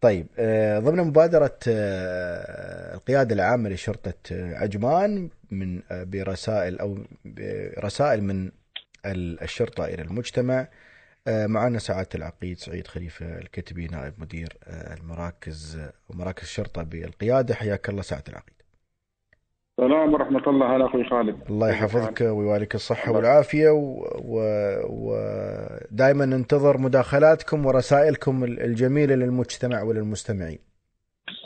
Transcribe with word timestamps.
طيب 0.00 0.26
آه، 0.38 0.78
ضمن 0.78 1.04
مبادرة 1.04 1.58
آه، 1.68 2.94
القيادة 2.94 3.34
العامة 3.34 3.68
لشرطة 3.68 4.14
آه، 4.32 4.54
عجمان 4.54 5.30
من 5.50 5.82
برسائل 5.90 6.78
أو 6.78 6.98
برسائل 7.24 8.22
من 8.24 8.50
ال- 9.06 9.42
الشرطة 9.42 9.84
إلى 9.84 10.02
المجتمع 10.02 10.68
معنا 11.26 11.78
سعادة 11.78 12.08
العقيد 12.14 12.58
سعيد 12.58 12.86
خليفة 12.86 13.38
الكتبي 13.38 13.86
نائب 13.86 14.14
مدير 14.18 14.56
المراكز 14.66 15.80
ومراكز 16.08 16.42
الشرطة 16.42 16.82
بالقيادة. 16.82 17.54
حياك 17.54 17.88
الله 17.88 18.02
سعادة 18.02 18.24
العقيد. 18.28 18.54
السلام 19.80 20.14
ورحمة 20.14 20.42
الله 20.46 20.66
على 20.66 20.84
أخوي 20.84 21.04
خالد. 21.04 21.36
الله 21.50 21.70
يحفظك 21.70 22.20
ويواليك 22.20 22.74
الصحة 22.74 23.08
الله. 23.08 23.16
والعافية 23.16 23.68
ودائما 24.90 26.26
ننتظر 26.26 26.78
مداخلاتكم 26.78 27.66
ورسائلكم 27.66 28.44
ال- 28.44 28.60
الجميلة 28.62 29.14
للمجتمع 29.14 29.82
وللمستمعين. 29.82 30.58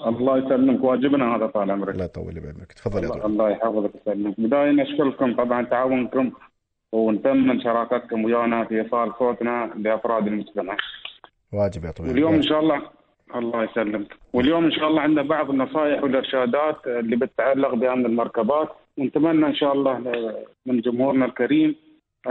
الله 0.06 0.38
يسلمك. 0.38 0.84
واجبنا 0.84 1.36
هذا 1.36 1.46
طال 1.46 1.70
عمرك. 1.70 1.94
الله 1.94 2.04
يطول 2.04 2.40
بعمرك. 2.40 2.72
تفضل 2.72 3.04
يا 3.04 3.08
الله, 3.08 3.14
طويل 3.20 3.32
الله 3.32 3.50
يحفظك 3.50 3.90
ويسلمك. 3.94 4.40
بداية 4.40 4.82
أشكركم 4.82 5.36
طبعا 5.36 5.64
تعاونكم 5.64 6.30
ونثمن 6.92 7.60
شراكتكم 7.60 8.24
ويانا 8.24 8.64
في 8.64 8.82
إيصال 8.82 9.12
صوتنا 9.18 9.70
لأفراد 9.76 10.26
المجتمع. 10.26 10.76
واجب 11.52 11.84
يا 11.84 11.90
طويل 11.90 12.10
واليوم 12.10 12.34
إن 12.34 12.42
شاء 12.42 12.60
الله 12.60 12.82
الله 13.34 13.64
يسلمك 13.64 14.16
واليوم 14.32 14.64
إن 14.64 14.72
شاء 14.72 14.88
الله 14.88 15.00
عندنا 15.00 15.22
بعض 15.22 15.50
النصائح 15.50 16.02
والإرشادات 16.02 16.86
اللي 16.86 17.16
بتتعلق 17.16 17.74
بأمن 17.74 18.06
المركبات 18.06 18.68
ونتمنى 18.98 19.46
إن 19.46 19.54
شاء 19.54 19.72
الله 19.72 19.98
من 20.66 20.80
جمهورنا 20.80 21.24
الكريم 21.24 21.74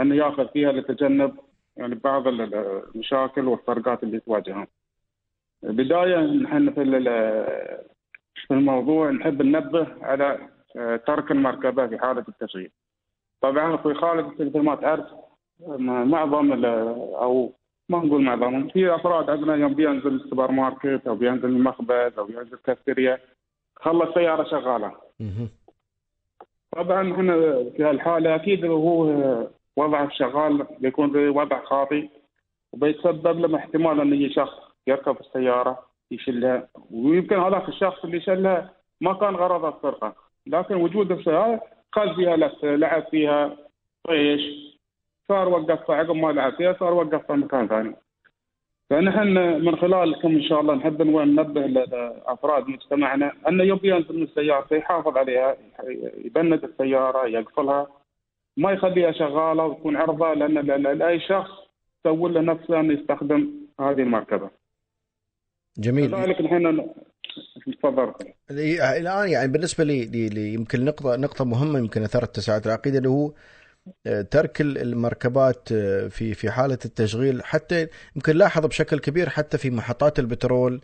أن 0.00 0.12
يأخذ 0.12 0.48
فيها 0.48 0.72
لتجنب 0.72 1.36
يعني 1.76 1.94
بعض 1.94 2.28
المشاكل 2.28 3.48
والفرقات 3.48 4.02
اللي 4.02 4.20
تواجههم. 4.20 4.66
بداية 5.62 6.16
نحن 6.16 6.70
في 6.70 6.84
في 8.34 8.54
الموضوع 8.54 9.10
نحب 9.10 9.42
ننبه 9.42 9.86
على 10.02 10.38
آه، 10.76 10.96
ترك 10.96 11.30
المركبة 11.30 11.86
في 11.86 11.98
حالة 11.98 12.24
التشغيل. 12.28 12.70
طبعا 13.40 13.74
أخوي 13.74 13.94
خالد 13.94 14.26
مثل 14.26 14.60
ما 14.60 14.74
تعرف 14.74 15.06
معظم 15.78 16.64
أو 16.64 17.52
ما 17.88 17.98
نقول 17.98 18.22
معظمهم 18.22 18.68
في 18.68 18.94
أفراد 18.94 19.30
عندنا 19.30 19.54
يوم 19.54 19.74
بينزل 19.74 20.14
السوبر 20.14 20.50
ماركت 20.50 21.06
أو 21.06 21.14
بينزل 21.14 21.48
المخبز 21.48 22.18
أو 22.18 22.24
بينزل 22.24 22.56
كافتيريا 22.64 23.18
خلى 23.76 24.04
السيارة 24.04 24.44
شغالة. 24.44 24.92
مهم. 25.20 25.48
طبعا 26.76 27.12
إحنا 27.12 27.34
في 27.76 27.84
هالحالة 27.84 28.34
أكيد 28.34 28.64
هو 28.64 29.06
وضعه 29.76 30.08
شغال 30.10 30.66
بيكون 30.80 31.28
وضع 31.28 31.64
خاطئ 31.64 32.08
وبيتسبب 32.72 33.40
له 33.40 33.56
احتمال 33.58 34.00
انه 34.00 34.16
يجي 34.16 34.34
شخص 34.34 34.58
يركب 34.86 35.16
السيارة 35.20 35.78
يشلها 36.10 36.68
ويمكن 36.90 37.38
هذاك 37.38 37.68
الشخص 37.68 38.04
اللي 38.04 38.20
شلها 38.20 38.70
ما 39.00 39.12
كان 39.14 39.34
غرضه 39.36 39.68
السرقة 39.68 40.14
لكن 40.46 40.74
وجود 40.74 41.12
السيارة 41.12 41.60
خذ 41.92 42.14
فيها 42.16 42.36
لعب 42.62 43.02
فيها 43.10 43.56
طيش 44.04 44.73
صار 45.28 45.48
وقفها 45.48 45.96
عقب 45.96 46.14
ما 46.14 46.32
لعب 46.32 46.54
فيها 46.56 46.76
صار 46.80 46.94
وقفها 46.94 47.36
مكان 47.36 47.68
ثاني. 47.68 47.94
فنحن 48.90 49.28
من 49.64 49.76
خلالكم 49.76 50.28
إن 50.28 50.42
شاء 50.42 50.60
الله 50.60 50.74
نحب 50.74 51.02
ننبه 51.02 51.60
لافراد 51.60 52.68
مجتمعنا 52.68 53.32
انه 53.48 53.64
يبي 53.64 53.88
ينزل 53.88 54.20
من 54.20 54.26
سيارته 54.34 54.76
يحافظ 54.76 55.16
عليها 55.18 55.56
يبند 56.24 56.64
السيارة 56.64 57.26
يقفلها. 57.26 57.86
ما 58.56 58.72
يخليها 58.72 59.12
شغالة 59.12 59.64
وتكون 59.64 59.96
عرضة 59.96 60.34
لأن 60.34 60.54
لأن 60.54 61.02
اي 61.02 61.20
شخص 61.20 61.50
يسوي 62.06 62.32
له 62.32 62.40
نفسه 62.40 62.80
انه 62.80 62.94
يستخدم 63.00 63.50
هذه 63.80 64.00
المركبة. 64.00 64.50
جميل. 65.78 66.10
لذلك 66.10 66.40
نحن 66.40 66.90
تفضل 67.72 68.12
الآن 68.50 69.28
يعني 69.28 69.52
بالنسبة 69.52 69.84
لي, 69.84 70.04
لي, 70.04 70.28
لي 70.28 70.54
يمكن 70.54 70.84
نقطه 70.84 71.16
نقطة 71.16 71.44
مهمة 71.44 71.78
يمكن 71.78 72.02
أثرت 72.02 72.40
ساعات 72.40 72.66
العقيدة 72.66 72.98
اللي 72.98 73.08
هو 73.08 73.32
ترك 74.30 74.60
ال- 74.60 74.78
المركبات 74.78 75.68
آه، 75.72 76.08
في 76.08 76.34
في 76.34 76.50
حالة 76.50 76.78
التشغيل 76.84 77.44
حتى 77.44 77.88
يمكن 78.16 78.34
نلاحظ 78.34 78.66
بشكل 78.66 78.98
كبير 78.98 79.28
حتى 79.28 79.58
في 79.58 79.70
محطات 79.70 80.18
البترول 80.18 80.80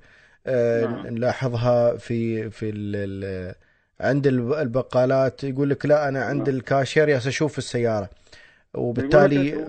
آه، 0.47 0.87
نعم. 0.87 1.07
نلاحظها 1.07 1.97
في 1.97 2.51
في 2.51 2.71
ال- 2.71 3.55
عند 4.01 4.27
الب- 4.27 4.53
البقالات 4.53 5.45
يقول 5.45 5.71
لك 5.71 5.87
لا 5.87 6.09
أنا 6.09 6.25
عند 6.25 6.49
نعم. 6.51 6.57
الكاشير 6.59 7.09
يا 7.09 7.17
أشوف 7.17 7.59
السيارة 7.59 8.09
وبالتالي 8.75 9.67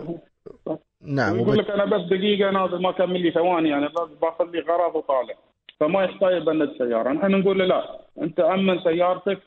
نعم 1.01 1.39
يقول. 1.39 1.57
لك 1.57 1.69
أنا 1.69 1.85
بس 1.85 2.01
دقيقة 2.01 2.51
نازل 2.51 2.81
ما 2.81 2.89
اكمل 2.89 3.21
لي 3.21 3.31
ثواني 3.31 3.69
يعني 3.69 3.87
بس 3.87 4.09
باخذ 4.21 4.45
لي 4.45 4.59
غرض 4.59 4.95
وطالع 4.95 5.33
فما 5.79 6.03
يحتاج 6.03 6.41
يبند 6.41 6.61
السيارة 6.61 7.09
نحن 7.13 7.31
نقول 7.31 7.59
له 7.59 7.65
لا 7.65 7.99
أنت 8.21 8.39
أمن 8.39 8.83
سيارتك 8.83 9.39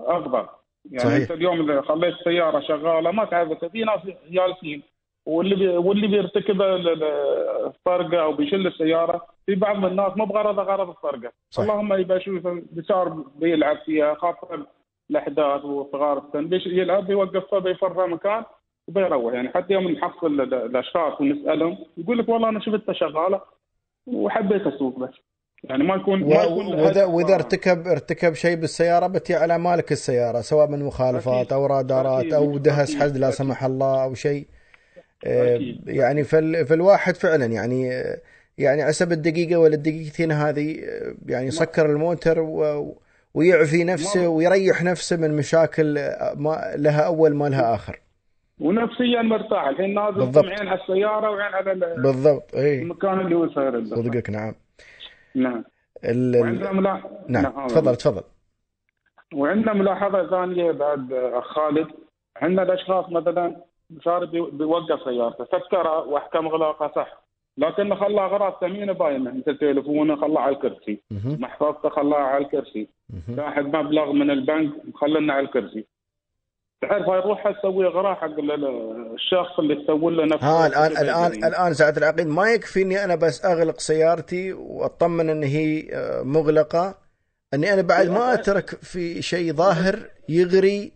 افضل 0.00 0.46
يعني 0.84 0.98
صحيح. 1.10 1.20
انت 1.20 1.30
اليوم 1.30 1.70
اذا 1.70 1.80
خليت 1.80 2.14
السياره 2.14 2.60
شغالة 2.60 3.10
ما 3.10 3.24
تعرف 3.24 3.64
في 3.64 3.84
ناس 3.84 4.00
جالسين 4.30 4.82
واللي 5.26 5.54
بي 5.54 5.68
واللي 5.68 6.06
بيرتكب 6.06 6.62
ال- 6.62 6.88
ال- 6.88 7.04
السرقه 7.66 8.22
أو 8.22 8.32
بيشل 8.32 8.66
السيارة 8.66 9.26
في 9.46 9.54
بعض 9.54 9.76
من 9.76 9.84
الناس 9.84 10.12
مو 10.16 10.24
بغرضه 10.24 10.62
غرض 10.62 10.88
السرقه. 10.90 11.32
اللهم 11.62 11.92
يبقى 11.92 12.16
يشوف 12.16 12.46
بشار 12.46 13.08
بيلعب 13.36 13.76
فيها 13.78 14.14
خاصه 14.14 14.66
الأحداث 15.10 15.64
وصغار 15.64 16.18
السن 16.34 16.70
يلعب 16.78 17.06
بيوقفها 17.06 17.58
بيفرها 17.58 18.06
مكان 18.06 18.44
وبيروح 18.88 19.34
يعني 19.34 19.48
حتى 19.48 19.72
يوم 19.72 19.88
نحصل 19.88 20.40
ال- 20.40 20.54
الأشخاص 20.54 21.20
ونسألهم 21.20 21.78
يقول 21.96 22.18
لك 22.18 22.28
والله 22.28 22.48
أنا 22.48 22.60
شفتها 22.60 22.92
شغالة 22.92 23.40
وحبيت 24.06 24.66
أسوق 24.66 24.98
بس 24.98 25.14
يعني 25.64 25.84
ما 25.84 25.94
يكون 25.94 26.20
ما 26.20 26.42
يكون 26.42 26.66
و- 26.66 26.84
واذا 26.84 27.04
وإذا 27.04 27.34
ارتكب 27.34 27.86
ارتكب 27.88 28.34
شيء 28.34 28.56
بالسيارة 28.56 29.06
بتي 29.06 29.34
على 29.34 29.58
مالك 29.58 29.92
السيارة 29.92 30.40
سواء 30.40 30.68
من 30.68 30.82
مخالفات. 30.84 31.52
أو 31.52 31.66
رادارات. 31.66 32.32
أو 32.32 32.58
دهس. 32.58 32.96
حد 32.96 33.16
لا. 33.16 33.30
سمح 33.30 33.64
الله 33.64 34.02
أو 34.04 34.14
شيء 34.14 34.46
آه،. 35.26 35.58
يعني 35.86 36.24
فال 36.24 36.66
فالواحد 36.66 37.16
فعلا 37.16 37.44
يعني 37.46 37.92
آه، 37.92 38.18
يعني 38.58 38.82
عسب 38.82 39.12
الدقيقة 39.12 39.56
ولا 39.60 39.74
الدقيقتين 39.74 40.32
هذه 40.32 40.76
آه، 40.84 41.14
يعني 41.26 41.46
يسكر 41.46 41.86
الموتر 41.90 42.40
و 42.40 42.96
ويعفي 43.34 43.84
نفسه 43.84 44.28
ويريح 44.28 44.82
نفسه 44.82 45.16
من 45.16 45.36
مشاكل 45.36 45.94
ما 46.36 46.72
لها 46.76 47.00
أول 47.00 47.34
ما 47.34 47.48
لها 47.48 47.74
آخر 47.74 48.00
ونفسيا 48.60 49.22
مرتاح 49.22 49.66
الحين 49.68 49.94
نازل 49.94 50.16
بالضبط. 50.18 50.44
عين 50.44 50.68
على 50.68 50.80
السيارة 50.80 51.30
وعين 51.30 51.54
على 51.54 51.72
ال- 51.72 52.02
بالضبط 52.02 52.54
اي 52.54 52.82
المكان 52.82 53.20
اللي 53.20 53.34
هو 53.34 53.48
ساير. 53.48 53.84
صدقك 53.84 54.30
نعم 54.30 54.54
نعم. 55.34 55.64
ال... 56.04 56.40
وعندنا 56.40 56.72
ملا... 56.72 57.02
نعم. 57.28 57.66
تفضل 57.66 57.96
تفضل. 57.96 58.22
وعندنا 59.34 59.72
ملاحظة 59.72 60.30
ثانية 60.30 60.72
بعد 60.72 61.12
اخ 61.12 61.44
خالد. 61.44 61.86
عندنا 62.36 62.62
الأشخاص 62.62 63.10
مثلا 63.10 63.56
صار 64.04 64.24
بي- 64.24 64.50
بيوقف 64.50 65.04
سيارته 65.04 65.44
سكرها 65.44 65.98
واحكم 65.98 66.46
اغلاقها 66.46 66.92
صح. 66.96 67.22
لكنه 67.58 67.94
خلى 67.94 68.20
اغراض 68.20 68.60
ثمينة 68.60 68.92
باينة 68.92 69.30
مثل 69.30 69.58
تليفونه 69.58 70.16
خلاه 70.16 70.40
على 70.40 70.56
الكرسي. 70.56 71.00
محفظته 71.24 71.88
خلاها 71.88 72.20
على 72.20 72.44
الكرسي. 72.44 72.88
لاحظ 73.28 73.66
مبلغ 73.66 74.12
من 74.12 74.30
البنك 74.30 74.72
مخلنا 74.94 75.32
على 75.32 75.46
الكرسي. 75.46 75.86
تعرف 76.80 77.08
هاي 77.08 77.20
روحها 77.20 77.52
تسوي 77.52 77.86
اغراء 77.86 78.14
حق 78.14 78.24
ال- 78.24 78.50
ال- 78.52 79.14
الشخص 79.14 79.58
اللي 79.58 79.74
تسوي 79.84 80.14
له 80.14 80.24
نفسه. 80.24 80.46
ها 80.46 80.66
الان 80.66 80.92
الان 80.92 81.44
الآن 81.44 81.74
ساعة 81.74 81.94
العقيد 81.96 82.26
ما 82.26 82.52
يكفي 82.52 82.82
إني 82.82 83.04
أنا 83.04 83.14
بس 83.14 83.44
أغلق 83.44 83.78
سيارتي 83.78 84.52
وأطمن 84.52 85.30
إن 85.30 85.42
هي 85.42 85.88
آه، 85.94 86.22
مغلقة. 86.22 86.94
إني 87.54 87.72
أنا 87.74 87.82
بعد 87.82 88.08
ما 88.08 88.34
أترك 88.34 88.70
في 88.70 89.22
شيء 89.22 89.52
ظاهر 89.52 89.96
يغري 90.28 90.92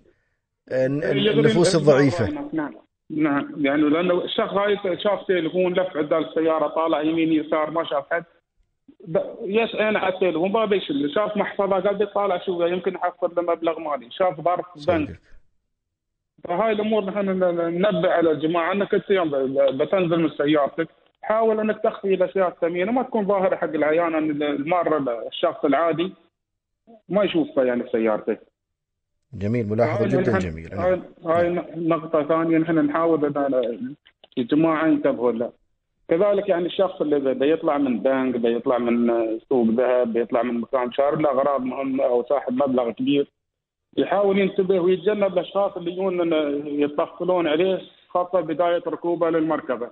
آه، 0.72 0.86
يغري 0.86 1.30
النفوس 1.30 1.76
الضعيفة. 1.76 2.28
نعم. 2.52 2.74
نعم. 3.10 3.54
يعني 3.66 3.82
لأنه 3.82 4.24
الشخص 4.24 4.52
هاي 4.54 4.76
شاف 5.04 5.26
تليفون 5.28 5.72
لف 5.72 5.96
عدال 5.96 6.28
السيارة 6.28 6.68
طالع 6.68 7.02
يمين 7.02 7.32
يسار 7.32 7.70
ما 7.70 7.84
شاف 7.84 8.04
حد. 8.10 8.24
ب- 9.06 9.18
يسأل 9.42 9.96
على 9.96 10.14
التليفون 10.14 10.52
ما 10.52 10.64
بيشل. 10.64 11.12
شاف 11.14 11.36
محفظة 11.36 11.80
قاعد 11.80 12.00
يطالع 12.00 12.38
شو 12.46 12.62
يمكن 12.66 12.94
يحصل 12.94 13.32
له 13.36 13.42
مبلغ 13.42 13.78
مالي. 13.80 14.08
شاف 14.10 14.40
ظرف 14.40 14.64
بنك. 14.88 15.20
فهاي 16.44 16.72
الأمور 16.72 17.04
نحن 17.04 17.26
ننبه 17.78 18.10
على 18.10 18.30
الجماعة 18.30 18.72
أنك 18.72 18.94
أنت 18.94 19.04
بتنزل 19.82 20.20
من 20.20 20.30
سيارتك 20.30 20.88
حاول 21.22 21.60
أنك 21.60 21.78
تخفي 21.84 22.14
الاشياء 22.14 22.48
الثمينه 22.48 22.92
ما 22.92 23.02
تكون 23.02 23.26
ظاهرة 23.26 23.56
حق 23.56 23.68
العيان 23.68 24.14
أن 24.14 24.42
المارة 24.42 25.26
الشخص 25.28 25.64
العادي 25.64 26.12
ما 27.08 27.24
يشوفها 27.24 27.64
يعني 27.64 27.84
سيارتك 27.92 28.40
جميل 29.34 29.68
ملاحظة 29.68 30.06
جدا 30.06 30.38
جميلة 30.38 30.84
هاي 30.84 30.90
نعم. 30.90 31.32
هاي 31.32 31.50
نقطة 31.76 32.28
ثانية 32.28 32.58
نحن 32.58 32.78
نحاول 32.78 33.36
إن 33.36 33.94
الجماعة 34.38 34.86
ينتبهوا 34.86 35.32
لها. 35.32 35.52
كذلك 36.08 36.48
يعني 36.48 36.66
الشخص 36.66 37.00
اللي 37.00 37.18
بده 37.18 37.46
يطلع 37.46 37.78
من 37.78 38.00
بنك 38.00 38.36
بده 38.36 38.48
يطلع 38.48 38.78
من 38.78 39.10
سوق 39.48 39.66
ذهب 39.68 40.12
بيطلع 40.12 40.42
من 40.42 40.60
مكان 40.60 40.92
شارب 40.92 41.20
له 41.20 41.30
اغراض 41.30 41.60
مهمة 41.60 42.04
أو 42.04 42.24
صاحب 42.24 42.52
مبلغ 42.52 42.90
كبير 42.90 43.30
يحاول 43.96 44.38
ينتبه 44.38 44.80
ويتجنب 44.80 45.32
الأشخاص 45.32 45.76
اللي 45.76 45.92
يجون 45.92 46.32
يتطفلون 46.66 47.46
عليه 47.48 47.80
خاصة 48.08 48.40
بداية 48.40 48.82
ركوبه 48.86 49.30
للمركبة. 49.30 49.90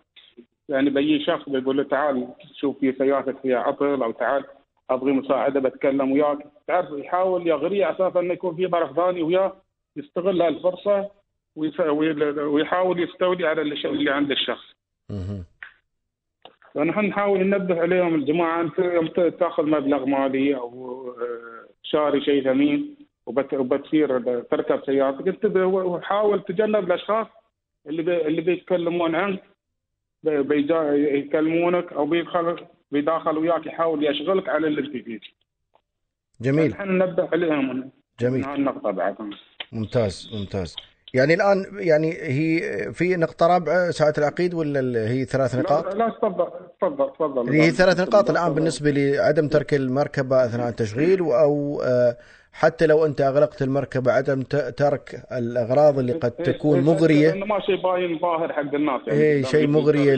يعني 0.69 0.91
بيجي 0.91 1.25
شخص 1.25 1.49
بيقول 1.49 1.76
له 1.76 1.82
تعال 1.82 2.29
شوف 2.55 2.79
في 2.79 2.93
سيارتك 2.93 3.38
فيها 3.43 3.58
عطل 3.58 4.02
أو 4.02 4.11
تعال 4.11 4.44
أبغي 4.91 5.12
مساعدة 5.12 5.61
بتكلم 5.61 6.12
وياك 6.12 6.38
تعرف 6.67 6.91
يحاول 6.91 7.47
يغريه 7.47 7.91
أساسا 7.91 8.20
إنه 8.20 8.32
يكون 8.32 8.56
في 8.56 8.67
طرف 8.69 8.97
ثاني 8.97 9.23
وياه 9.23 9.52
يستغل 9.97 10.43
هالفرصة 10.43 11.11
ويحاول 12.37 13.00
يستولي 13.03 13.46
على 13.46 13.62
اللي 13.62 14.11
عند 14.11 14.31
الشخص. 14.31 14.75
فنحن 16.75 17.05
نحاول 17.05 17.41
ننبه 17.41 17.81
عليهم 17.81 18.14
الجماعة 18.14 18.61
انت 18.61 18.79
يوم 18.79 19.06
تاخذ 19.31 19.67
مبلغ 19.67 20.06
مالي 20.06 20.56
أو 20.56 20.70
آه، 21.20 21.69
شاري 21.82 22.20
شيء 22.20 22.44
ثمين 22.44 22.96
وبتصير 23.26 24.40
تركب 24.43 24.84
سيارتك 24.87 25.28
انتبه 25.28 25.64
وحاول 25.67 26.44
تجنب 26.44 26.84
الأشخاص 26.84 27.26
اللي 27.87 28.02
بي 28.02 28.26
اللي 28.26 28.40
بيتكلمون 28.40 29.14
عنك 29.14 29.43
بيكلمونك 30.22 31.93
أو 31.93 32.06
بيدخل 32.06 32.67
بيداخل 32.90 33.38
وياك 33.38 33.67
يحاول 33.67 34.05
يشغلك 34.05 34.49
على 34.49 34.67
اللي 34.67 34.81
انت 34.81 35.05
فيه. 35.05 35.20
جميل. 36.40 36.70
نحن 36.70 36.88
ننبه 36.88 37.28
عليهم 37.32 37.90
جميل. 38.20 38.49
النقطه 38.49 38.90
بعد. 38.90 39.17
ممتاز 39.72 40.31
ممتاز. 40.34 40.76
يعني 41.14 41.34
الآن 41.34 41.66
يعني 41.78 42.12
هي 42.12 42.60
في 42.92 43.16
نقطة 43.16 43.46
رابعة 43.46 43.90
ساعة 43.90 44.14
العقيد 44.18 44.54
ولا 44.54 45.08
هي 45.08 45.24
ثلاث 45.24 45.54
نقاط؟ 45.54 45.94
لا 45.94 46.08
تفضل 46.08 46.46
تفضل 46.80 47.12
تفضل. 47.12 47.52
هي 47.52 47.70
ثلاث 47.70 48.00
نقاط 48.00 48.30
الآن 48.30 48.54
بالنسبة 48.54 48.90
لعدم 48.90 49.48
ترك 49.48 49.74
المركبة 49.74 50.44
أثناء 50.44 50.68
التشغيل 50.68 51.20
أو 51.20 51.82
آه، 51.84 52.16
حتى 52.52 52.86
لو 52.86 53.06
أنت 53.06 53.20
أغلقت 53.20 53.62
المركبة 53.62 54.12
عدم 54.12 54.42
ترك 54.76 55.22
الأغراض 55.32 55.98
اللي 55.98 56.12
قد 56.12 56.30
تكون 56.30 56.80
مغرية. 56.80 57.32
انه 57.32 57.46
ما 57.46 57.60
شيء 57.60 57.82
باين 57.82 58.18
ظاهر 58.18 58.52
حق 58.52 58.74
الناس 58.74 59.00
يعني 59.06 59.32
اي 59.32 59.44
شيء 59.44 59.66
مغريه 59.66 60.14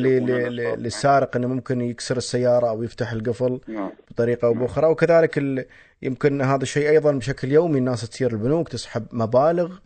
للسارق 0.77 1.37
إنه 1.37 1.49
ممكن 1.49 1.81
يكسر 1.81 2.17
السيارة 2.17 2.71
أو 2.71 2.83
يفتح 2.83 3.13
القفل 3.13 3.61
نعم. 3.69 3.91
بطريقة 4.11 4.47
أو 4.47 4.55
بأخرى. 4.55 4.87
وكذلك 4.87 5.67
يمكن 6.03 6.43
هذا 6.43 6.63
الشيء 6.63 6.89
أيضا 6.91 7.13
بشكل 7.13 7.53
يومي 7.53 7.79
الناس 7.79 8.09
تصير 8.09 8.31
البنوك 8.31 8.69
تسحب 8.69 9.03
مبالغ 9.13 9.79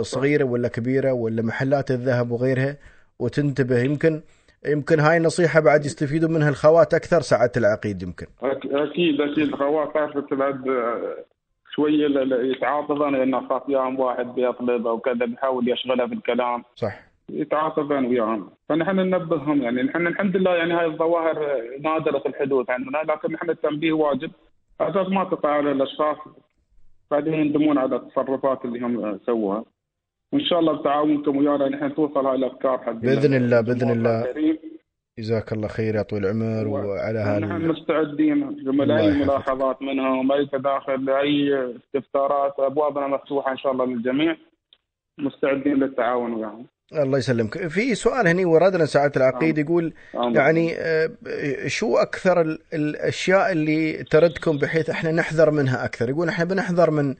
صغيرة 0.00 0.44
ولا 0.44 0.68
كبيرة 0.68 1.12
ولا 1.12 1.42
محلات 1.42 1.90
الذهب 1.90 2.30
وغيرها 2.30 2.76
وتنتبه 3.18 3.78
يمكن 3.78 4.20
يمكن 4.66 5.00
هاي 5.00 5.16
النصيحة 5.16 5.60
بعد 5.60 5.84
يستفيدوا 5.84 6.28
منها 6.28 6.48
الخوات 6.48 6.94
أكثر 6.94 7.20
ساعة 7.20 7.52
العقيد 7.56 8.02
يمكن. 8.02 8.26
أكيد 8.42 9.20
أكيد. 9.20 9.40
الخوات 9.40 9.94
تعرف 9.94 10.34
بعد 10.34 10.68
آه، 10.68 11.16
شوية 11.74 12.06
يتعاطفن 12.50 13.12
لأن 13.12 13.34
أخاف 13.34 13.68
وياهم 13.68 14.00
واحد 14.00 14.26
بيطلب 14.34 14.86
أو 14.86 14.98
كذا 14.98 15.26
بيحاول 15.26 15.68
يشغلها 15.68 16.06
في 16.06 16.14
الكلام. 16.14 16.64
صح. 16.76 17.00
يتعاطفن 17.30 18.06
وياهم. 18.06 18.50
فنحن 18.68 18.96
ننبههم 18.96 19.62
يعني. 19.62 19.82
نحن 19.82 20.06
الحمد 20.06 20.36
لله 20.36 20.54
يعني 20.54 20.74
هاي 20.74 20.86
الظواهر 20.86 21.62
نادرة 21.80 22.22
الحدوث 22.26 22.70
عندنا 22.70 22.98
لكن 22.98 23.32
نحن 23.32 23.50
التنبيه 23.50 23.92
واجب. 23.92 24.30
أساس 24.80 25.08
ما 25.08 25.24
تقع 25.24 25.48
على 25.48 25.72
الأشخاص 25.72 26.16
بعدين 27.10 27.34
يندمون 27.34 27.78
على 27.78 27.96
التصرفات 27.96 28.64
اللي 28.64 28.80
هم 28.80 29.18
سووها. 29.26 29.64
وإن 30.32 30.44
شاء 30.44 30.60
الله 30.60 30.72
بتعاونكم 30.72 31.36
ويانا 31.36 31.68
نحن 31.68 31.94
توصل 31.94 32.26
هاي 32.26 32.36
الأفكار 32.36 32.78
حق 32.78 32.92
بإذن 32.92 33.34
الله 33.34 33.60
بإذن 33.60 33.90
الله. 33.90 34.58
جزاك 35.18 35.52
الله 35.52 35.68
خير 35.68 35.94
يا 35.94 36.02
طويل 36.02 36.24
العمر 36.24 36.68
وعلى 36.68 37.18
هذا 37.18 37.38
نحن 37.38 37.68
مستعدين 37.68 38.56
جمل 38.64 38.90
اي 38.90 39.10
ملاحظات 39.10 39.82
منهم 39.82 40.32
أي 40.32 40.46
تداخل 40.46 41.10
أي 41.10 41.54
استفسارات 41.76 42.54
أبوابنا 42.58 43.06
مفتوحة 43.06 43.52
إن 43.52 43.58
شاء 43.58 43.72
الله 43.72 43.84
للجميع. 43.84 44.36
مستعدين 45.18 45.74
للتعاون 45.74 46.32
وياهم. 46.32 46.66
الله 46.92 47.18
يسلمك. 47.18 47.66
في 47.66 47.94
سؤال 47.94 48.28
هني 48.28 48.44
وردنا 48.44 48.86
ساعة 48.86 49.12
العقيد 49.16 49.58
يقول 49.58 49.92
يعني 50.14 50.74
آه، 50.78 51.10
شو 51.66 51.96
أكثر 51.96 52.58
الأشياء 52.72 53.52
اللي 53.52 54.04
تردكم 54.04 54.58
بحيث 54.58 54.90
إحنا 54.90 55.12
نحذر 55.12 55.50
منها 55.50 55.84
أكثر؟ 55.84 56.08
يقول 56.08 56.28
إحنا 56.28 56.44
بنحذر 56.44 56.90
من 56.90 57.14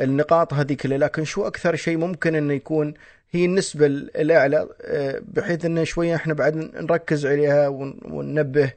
النقاط 0.00 0.54
هذه 0.54 0.74
كلها 0.74 0.98
لكن 0.98 1.24
شو 1.24 1.46
أكثر 1.46 1.76
شيء 1.76 1.96
ممكن 1.96 2.34
أنه 2.34 2.54
يكون 2.54 2.94
هي 3.30 3.44
النسبة 3.44 3.86
الأعلى 3.86 4.68
آه، 4.82 5.22
بحيث 5.24 5.64
أنه 5.64 5.84
شوية 5.84 6.14
إحنا 6.14 6.34
بعد 6.34 6.56
نركز 6.56 7.26
عليها 7.26 7.68
وننبه 8.04 8.72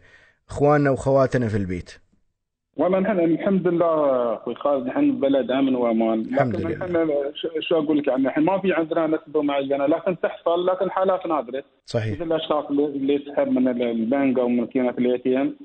إخواننا 0.49 0.89
وخواتنا 0.89 1.47
في 1.47 1.57
البيت؟ 1.57 1.91
والله 2.79 2.99
نحن 2.99 3.19
الحمد 3.19 3.67
لله 3.67 4.33
أخوي 4.33 4.55
خالد 4.55 4.87
نحن 4.87 5.19
بلد 5.19 5.51
أمن 5.51 5.75
وأمان 5.75 6.23
لله 6.23 6.69
نحن 6.71 7.21
شو 7.59 7.77
أقول 7.77 7.97
لك 7.97 8.07
يعني 8.07 8.23
نحن 8.23 8.41
ما 8.41 8.59
في 8.59 8.73
عندنا 8.73 9.07
نسبه 9.07 9.41
معينة 9.41 9.85
لكن 9.85 10.19
تحصل 10.19 10.65
لكن 10.65 10.91
حالات 10.91 11.25
نادرة 11.25 11.63
صحيح 11.85 12.13
مثل 12.13 12.23
الأشخاص 12.23 12.65
اللي 12.69 13.13
يسحب 13.13 13.47
من 13.47 13.67
البنك 13.67 14.39
أو 14.39 14.47
من 14.47 14.57
ماكينه 14.57 14.89
ال 14.89 15.17
ATM 15.17 15.55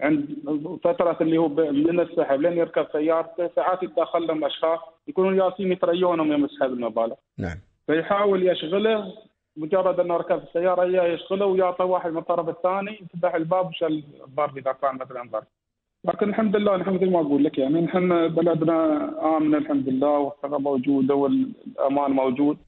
عند 0.00 0.26
فترة 0.84 1.16
اللي 1.20 1.38
هو 1.38 1.48
من 1.48 2.00
السحب 2.00 2.40
لين 2.40 2.58
يركب 2.58 2.86
سيارته 2.92 3.50
ساعات 3.56 3.82
يتدخل 3.82 4.26
لهم 4.26 4.44
أشخاص 4.44 4.80
يكونون 5.08 5.38
يالسين 5.38 5.72
يتريونهم 5.72 6.32
يوم 6.32 6.44
يسحب 6.44 6.72
المبالغ. 6.72 7.14
نعم. 7.38 7.58
فيحاول 7.86 8.48
يشغله 8.48 9.12
مجرد 9.56 10.00
إنه 10.00 10.16
ركب 10.16 10.42
السيارة 10.42 10.82
اياه 10.82 11.04
يشغله 11.14 11.46
ويعطى 11.46 11.84
واحد 11.84 12.10
من 12.10 12.18
الطرف 12.18 12.48
الثاني 12.48 13.00
يفتح 13.14 13.34
الباب 13.34 13.66
وشال 13.66 14.04
الضرب 14.26 14.58
إذا 14.58 14.72
كان 14.72 14.94
مثلا 14.94 15.28
ضرب. 15.32 15.46
لكن 16.04 16.28
الحمد 16.28 16.56
لله 16.56 16.76
نحن 16.76 16.90
مثل 16.90 17.10
ما 17.10 17.20
أقول 17.20 17.44
لك 17.44 17.58
يعني 17.58 17.80
نحن 17.80 18.28
بلدنا 18.28 19.08
امن 19.36 19.54
الحمد 19.54 19.88
لله 19.88 20.18
والثقة 20.18 20.58
موجودة 20.58 21.14
والأمان 21.14 22.10
موجود 22.10 22.58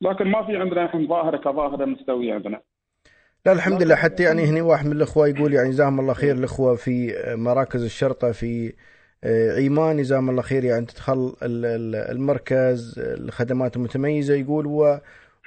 لكن 0.00 0.24
ما 0.24 0.46
في 0.46 0.56
عندنا 0.56 0.84
نحن 0.84 1.06
ظاهرة 1.08 1.36
كظاهرة 1.36 1.84
مستوية 1.84 2.34
عندنا. 2.34 2.60
لا 3.46 3.52
الحمد 3.52 3.82
لله 3.82 3.94
حتى 3.94 4.22
يعني 4.22 4.44
هني 4.44 4.60
واحد 4.60 4.86
من 4.86 4.92
الإخوة 4.92 5.28
يقول 5.28 5.54
يعني 5.54 5.68
جزاهم 5.68 6.00
الله 6.00 6.12
خير 6.14 6.34
الإخوة 6.34 6.74
في 6.74 7.14
مراكز 7.36 7.84
الشرطة 7.84 8.32
في 8.32 8.72
عيمان 9.56 9.96
جزاهم 9.96 10.30
الله 10.30 10.42
خير 10.42 10.64
يعني 10.64 10.86
تدخل 10.86 11.32
المركز 12.12 12.98
الخدمات 12.98 13.76
المتميزة 13.76 14.34
يقول 14.34 14.66
و 14.66 14.98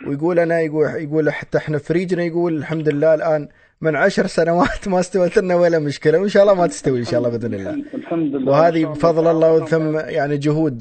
ويقول 0.08 0.40
أنا 0.40 0.62
يقول 0.62 0.86
يقول 0.86 1.30
حتى 1.32 1.58
إحنا 1.58 1.78
في 1.78 1.94
ريجنا 1.94 2.24
يقول 2.24 2.58
الحمد 2.58 2.90
لله 2.90 3.14
الآن 3.14 3.48
من 3.82 3.96
عشر 3.96 4.28
سنوات 4.28 4.88
ما 4.88 5.00
استوت 5.00 5.38
لنا 5.38 5.56
ولا 5.56 5.80
مشكلة 5.80 6.20
وإن 6.20 6.30
شاء 6.30 6.44
الله 6.44 6.54
ما 6.54 6.68
تستوي 6.68 7.00
إن 7.00 7.04
شاء 7.04 7.20
الله 7.20 7.30
بإذن 7.30 7.54
الله. 7.54 7.74
الحمد 7.94 8.36
لله. 8.36 8.52
وهذه 8.52 8.86
بفضل 8.86 9.28
الله 9.28 9.54
وثم 9.54 9.98
يعني 9.98 10.38
جهود 10.38 10.78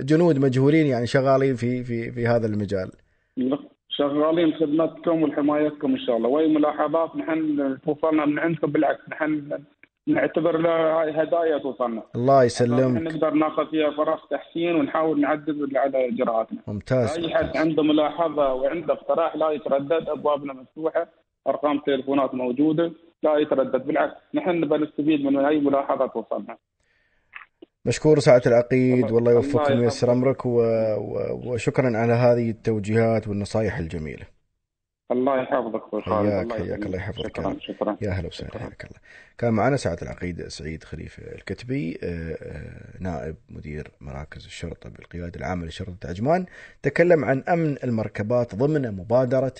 جنود 0.00 0.38
مجهولين 0.38 0.86
يعني 0.86 1.06
شغالين 1.06 1.54
في 1.54 1.84
في 1.84 2.12
في 2.12 2.26
هذا 2.26 2.46
المجال. 2.46 2.90
شغالين 3.88 4.54
خدمتكم 4.54 5.22
وحمايتكم 5.22 5.90
إن 5.92 5.98
شاء 5.98 6.16
الله. 6.16 6.28
وأي 6.28 6.48
ملاحظات 6.48 7.16
نحن 7.16 7.78
توصلنا 7.84 8.26
من 8.26 8.38
عندكم؟ 8.38 8.72
بالعكس 8.72 9.08
نحن 9.08 9.50
نعتبر 10.06 10.56
هاي 10.68 11.10
هدايا 11.10 11.58
توصلنا. 11.58 12.02
الله 12.16 12.44
يسلمك. 12.44 13.02
نقدر 13.02 13.30
ناخذ 13.30 13.66
فيها 13.70 13.90
فرص 13.90 14.20
تحسين 14.30 14.74
ونحاول 14.74 15.20
نعدل 15.20 15.70
على 15.76 16.08
إجراءاتنا. 16.08 16.58
ممتاز. 16.66 17.18
أي 17.18 17.34
حد 17.34 17.56
عنده 17.56 17.82
ملاحظة 17.82 18.54
وعنده 18.54 18.94
اقتراح 18.94 19.36
لا 19.36 19.50
يتردد 19.50 20.08
أبوابنا 20.08 20.52
مفتوحة. 20.52 21.08
أرقام 21.48 21.80
تليفونات 21.86 22.34
موجودة 22.34 22.92
لا 23.22 23.38
يتردد. 23.38 23.86
بالعكس 23.86 24.14
نحن 24.34 24.50
نبى 24.50 24.76
نستفيد 24.76 25.24
من 25.24 25.44
أي 25.44 25.60
ملاحظة 25.60 26.06
توصلنا. 26.06 26.56
مشكور 27.84 28.18
ساعة 28.18 28.42
العقيد 28.46 29.10
والله 29.10 29.32
يوفقكم 29.32 29.78
وييسر 29.78 30.12
أمرك 30.12 30.46
و... 30.46 30.50
و... 30.50 31.40
وشكرا 31.46 31.96
على 31.96 32.12
هذه 32.12 32.50
التوجيهات 32.50 33.28
والنصائح 33.28 33.78
الجميلة. 33.78 34.37
الله 35.10 35.42
يحفظك 35.42 35.74
أخوي 35.82 36.02
خالد 36.02 36.52
حياك 36.52 36.52
حياك 36.52 36.86
الله 36.86 36.96
يحفظك. 36.96 37.28
شكرا 37.28 37.56
شكرا. 37.60 37.96
يا 38.00 38.10
أهلا 38.10 38.28
وسهلا 38.28 38.58
حياك 38.58 38.84
الله. 38.84 38.98
كان 39.38 39.52
معنا 39.54 39.76
ساعة 39.76 39.98
العقيد 40.02 40.48
سعيد 40.48 40.84
خليفة 40.84 41.22
الكتبي 41.22 41.98
آه، 42.02 42.36
آه، 42.42 43.00
نائب 43.00 43.36
مدير 43.48 43.90
مراكز 44.00 44.44
الشرطة 44.44 44.90
بالقيادة 44.90 45.40
العامة 45.40 45.66
لشرطة 45.66 46.08
عجمان. 46.08 46.46
تكلم 46.82 47.24
عن 47.24 47.42
أمن 47.48 47.76
المركبات 47.84 48.54
ضمن 48.54 48.90
مبادرة 48.96 49.54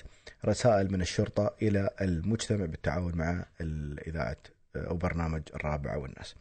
رسائل 0.45 0.91
من 0.91 1.01
الشرطة 1.01 1.53
إلى 1.61 1.89
المجتمع 2.01 2.65
بالتعاون 2.65 3.15
مع 3.15 3.45
الاذاعه 3.61 4.37
آه، 4.75 4.87
أو 4.87 4.95
برنامج 4.97 5.41
الرابعه 5.55 5.97
والناس. 5.97 6.35